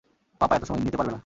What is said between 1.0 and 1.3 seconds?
না।